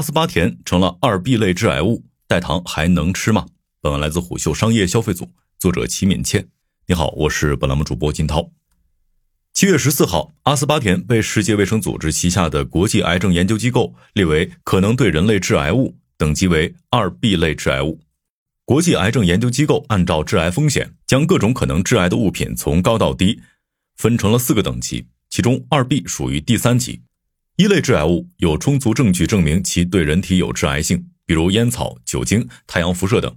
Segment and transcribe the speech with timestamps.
[0.00, 3.44] 阿斯巴甜成了二 B 类致癌物，代糖还能吃吗？
[3.82, 6.48] 本文来自虎嗅商业消费组，作者齐敏倩。
[6.86, 8.50] 你好，我是本栏目主播金涛。
[9.52, 18.00] 七月十四号，阿斯巴甜被世界卫生组织旗下的国际癌症研究机构列为可能对人类致癌物，等级为二 B 类致癌物。
[18.64, 23.38] 国际癌症研究机构按照致癌风险，将各种可能致癌的物品从高到低
[23.98, 27.02] 分成了四个等级，其中二 B 属于第三级。
[27.60, 33.36] 一类致癌物有充足证据证明其对人体有致癌性，比如烟草、酒精、太阳辐射等。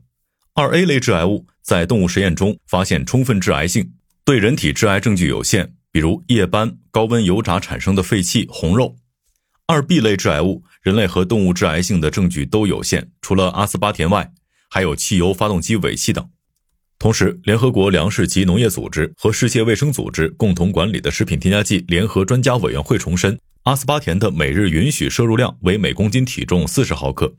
[0.54, 3.92] 二 A 类致癌物在动物实验中发现充分致癌性，
[4.24, 8.96] 对人体致癌证据有限，比如夜斑、高温油炸产生的废气、红肉。
[9.68, 14.32] 二 B 类致癌物，人类和动物致癌性的证据都有限，除了阿斯巴甜外，
[14.70, 16.30] 还有汽油发动机尾气等。
[17.04, 23.38] 同时，联合国粮食及农业组织和世界卫生组织共同管理的食品添加剂联合专家委员会重申。
[23.64, 27.36] 阿斯巴甜的每日允许摄入量为每公斤体重四十毫克。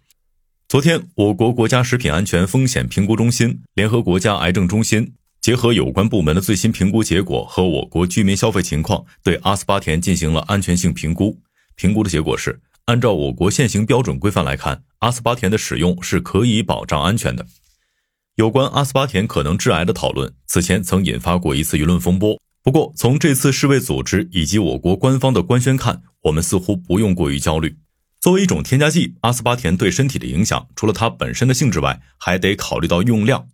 [0.68, 11.38] 昨天，我国国家食品安全风险评估中心、联合国家癌症中心结合有关部门的最新评估结果和我国居民消费情况，对阿斯巴甜进行了安全性评估。
[11.74, 17.46] 评估的结果是，按照我国现行标准规范来看，阿斯巴甜的使用是可以保障安全的。
[18.36, 22.40] 有关阿斯巴甜可能致癌的讨论，此前曾引发过一次舆论风波。
[22.64, 27.76] 不过，从这次世卫组织以及我国官方的官宣看，我们似乎不用过于焦虑。
[28.20, 33.46] 作为一种添加剂，阿斯巴甜对身体的影响，除了它本身的性质外，还得考虑到用量。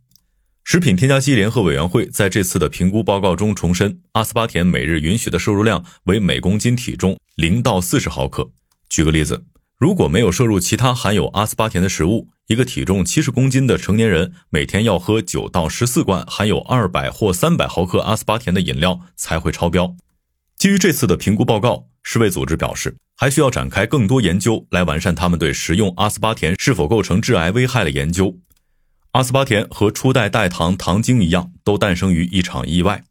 [0.65, 8.51] 食品添加剂联合委员会在这次的评估报告中重申，阿斯巴甜每日允许的摄入量为每公斤体重零到四十毫克。
[8.89, 9.45] 举个例子。
[9.81, 19.97] 如果没有摄入其他含有阿斯巴甜的食物，一个体重七十公斤的成年人每天要喝九到十四罐含有二百或三百毫克阿斯巴甜的饮料才会超标。
[20.59, 28.37] 基于这次的评估报告，世卫组织表示，还需要展开更多研究来完善他们对食用阿斯巴甜是否构成致癌危害的研究。
[29.13, 33.03] 阿斯巴甜和初代代糖糖精一样，都诞生于一场意外。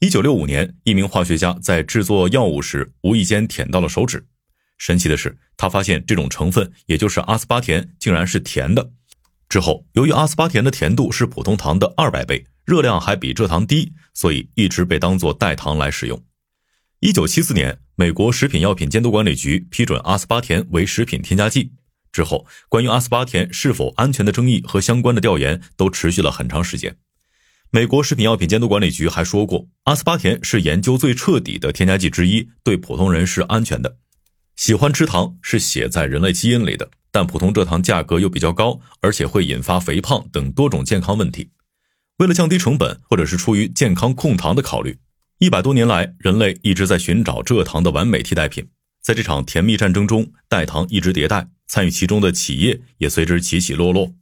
[0.00, 4.24] 一九六五年，一名化学家在制作药物时无意间舔到了手指。
[4.78, 8.90] 神奇的是，他发现这种成分，也就是阿斯巴甜，竟然是甜的。
[9.48, 16.22] 之后，由于阿斯巴甜的甜度是普通糖的二百倍，热量还比蔗糖低，所以一直被当作代糖来使用。
[17.00, 21.72] 一九七四年，美国食品药品监督管理局批准阿斯巴甜为食品添加剂。
[22.12, 26.96] 之后，关于阿斯巴甜是否安全的争议和相关的调研都持续了很长时间。
[27.70, 33.98] 美国食品药品监督管理局还说过，阿斯巴甜是研究最彻底的添加剂之一，对普通人是安全的。
[34.58, 41.50] 喜欢吃糖是写在人类基因里的，但普通蔗糖价格又比较高，而且会引发肥胖等多种健康问题。
[42.16, 44.98] 为了降低成本，或者是出于健康控糖的考虑，
[45.38, 48.68] 一百多年来，人类一直在寻找蔗糖的完美替代品。
[49.00, 54.12] 在这场甜蜜战争中，代糖一直迭代，参与其中的企业也随之起起落落。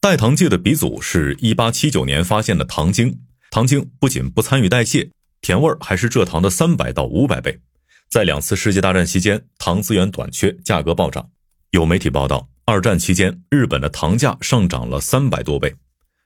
[0.00, 5.10] 代糖界的鼻祖是一八七九年发现的糖精，糖精不仅不参与代谢，
[5.40, 7.58] 甜味儿还是蔗糖的三百到五百倍。
[8.08, 11.28] 在两次世界大战期间，糖资源短缺，价格暴涨。
[11.72, 15.74] 有媒体报道，二战期间，日本的糖价上涨了三百多倍，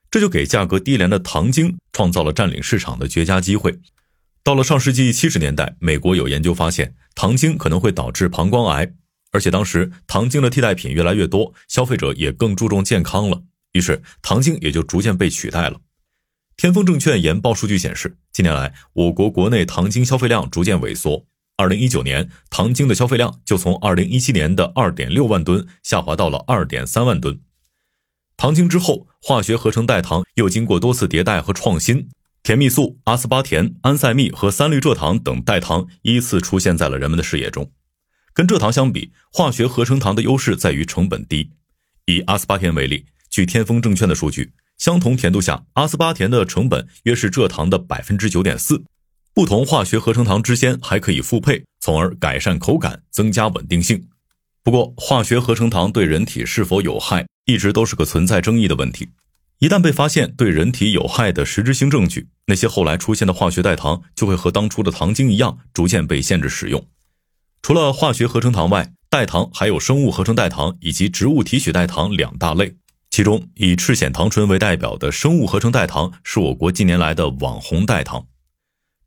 [0.09, 3.77] 这就给价格低廉的糖精创造了占领市场的绝佳机会。
[4.45, 8.89] 到了上世纪七十年代，美国有研究发现，糖精可能会导致膀胱癌，
[9.33, 13.43] 而且当时糖精的替代品越来越多，消费者也更注重健康了，
[13.73, 15.81] 于是糖精也就逐渐被取代了。
[16.55, 21.25] 天风证券研报数据显示，近年来我国国内糖精消费量逐渐萎缩。
[21.55, 27.39] 二零一九年，糖精的消费量就从二零一七年的二点六万吨下滑到了二点三万吨。
[28.35, 32.09] 糖精之后，化学合成代糖又经过多次迭代和创新，
[32.41, 37.71] 甜蜜素、阿斯巴甜、安赛蜜和三氯蔗糖等代糖依次出现在了人们的视野中。
[38.33, 41.51] 跟蔗糖相比，化学合成糖的优势在于成本低。
[42.07, 48.83] 以阿斯巴甜为例，据天风证券的数据，相同甜度下，阿斯巴甜的成本约是蔗糖的百分之九点四。
[49.35, 54.07] 不同化学合成糖之间还可以复配，从而改善口感，增加稳定性。
[54.61, 59.09] 不过，化学合成糖对人体是否有害，一直都是个存在争议的问题。
[59.57, 66.85] 一旦被发现对人体有害的实质性证据，那些后来出现的化学代糖就会和当初的糖精一样，逐渐被限制使用。
[67.63, 72.75] 除了化学合成糖外，代糖还有生物合成代糖以及植物提取代糖两大类。
[73.09, 78.27] 其中，以赤藓糖醇为代表的生物合成代糖是我国近年来的网红代糖。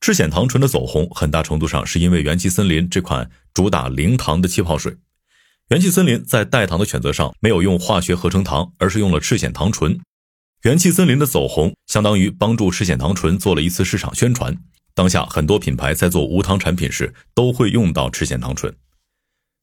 [0.01, 4.97] 赤藓糖醇的走红，很大程度上是因为元气森林这款主打零糖的气泡水。
[5.71, 9.99] 元气森林在代糖的选择上没有用化学合成糖，而是用了赤藓糖醇。
[10.63, 14.57] 元气森林的走红，相当于帮助赤藓糖醇做了一次市场宣传。
[14.95, 18.75] 当下很多品牌在做无糖产品时，都会用到赤藓糖醇。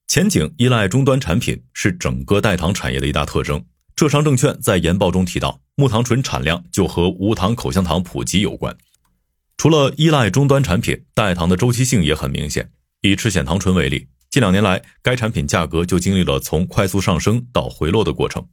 [0.07, 3.63] 前景依赖终端产品是整个代糖产业的一大特征。
[3.95, 8.75] 浙商证券在研报中提到，木糖醇产量就和无糖口香糖普及有关。
[9.63, 12.69] 除了依赖终端产品，代糖的周期性也很明显。
[12.99, 18.45] 以赤藓糖醇为例，近两年来，该产品价格就经历了从快速上升到回落的过程。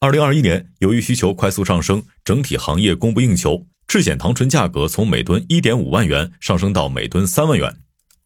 [0.00, 7.76] 二零二一年，由于需求快速上升，整体行业供不应求，赤藓糖醇价格从每吨一点五万元上升到每吨三万元，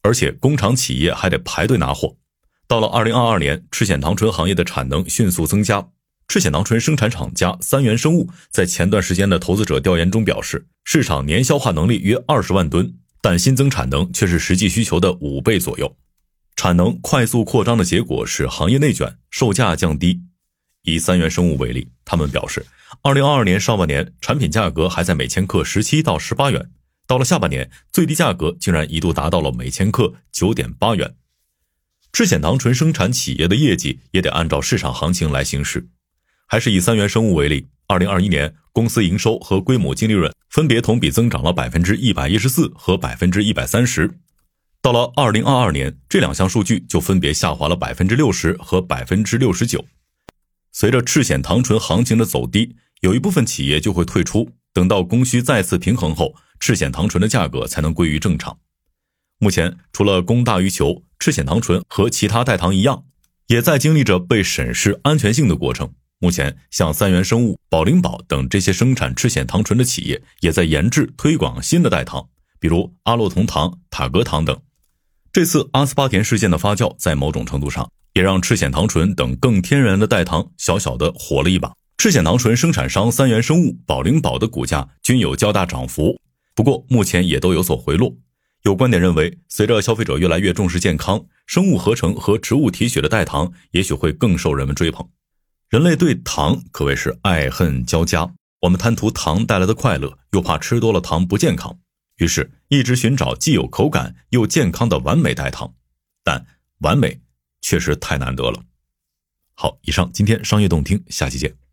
[0.01, 2.17] 而且工厂企业还得排队拿货。
[2.67, 5.87] 到了二零二二年，赤藓糖醇行业的产能迅速增加。
[6.29, 15.97] 赤藓糖醇生产厂家三元生物在前段时间的投资者调研中表示，市场年消化能力约二十万吨，但新增产能却是实际需求的五倍左右。
[16.57, 20.23] 产能快速扩张的结果是行业内卷，售价降低。
[20.83, 22.67] 以三元生物为例，他们表示，
[23.03, 26.71] 二零二二年上半年产品价格还在每千克十七到十八元，
[27.07, 31.15] 到了下半年，最低价格竟然一度达到了每千克九点八元。
[32.13, 35.89] 赤藓糖醇生产企业的业绩也得按照市场行情来行事。
[36.47, 44.19] 还是以三元生物为例，二零二一年公司营收和规模净利润分别同比增长了百分之一百一十四和百分之一百三十。
[44.81, 49.85] 到了二零二二年，这两项数据就分别下滑了百分之六十和百分之六十九。
[50.71, 58.59] 随着赤藓糖醇行情的走低，有一部分企业就会退出，等到供需再次平衡后，赤藓糖醇的价格才能归于正常。
[59.39, 63.05] 目前，除了供大于求，赤藓糖醇和其他代糖一样，
[63.49, 65.93] 也在经历着被审视安全性的过程。
[66.19, 72.29] 目前，像三元生物、宝灵宝等这些生产赤藓糖醇的企业，也在研制推广新的代糖，
[72.59, 74.59] 比如阿洛酮糖、塔格糖等。
[75.31, 81.75] 这次阿斯巴甜事件的发酵，在某种程度上也让赤藓糖醇等更天然的代糖小小的火了一把。
[81.99, 86.19] 赤藓糖醇生产商三元生物、宝灵宝的股价均有较大涨幅，
[86.55, 88.15] 不过目前也都有所回落。
[88.63, 95.07] 有观点认为，随着消费者越来越重视健康，生物合成和植物提取的代糖也许会更受人们追捧。
[95.69, 101.77] 人类对糖可谓是爱恨交加，我们贪图糖带来的快乐，又怕吃多了糖不健康，
[102.19, 105.75] 于是一直寻找既有口感又健康的完美代糖。
[106.23, 106.47] 但
[106.79, 107.21] 完美
[107.61, 108.63] 确实太难得了。
[109.55, 111.66] 好，以上今天商业动听，下期见。